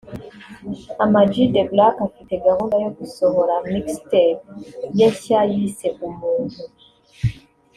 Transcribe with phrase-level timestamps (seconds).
[1.03, 4.43] Ama G The Black afite gahunda yo gusohora Mixtape
[4.97, 6.59] ye nshya yise ‘Umuntu’